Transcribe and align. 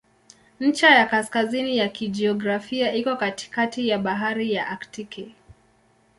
Ncha 0.59 0.89
ya 0.89 1.05
kaskazini 1.05 1.77
ya 1.77 1.89
kijiografia 1.89 2.93
iko 2.93 3.15
katikati 3.15 3.87
ya 3.87 3.97
Bahari 3.99 4.53
ya 4.53 4.67
Aktiki. 4.67 5.35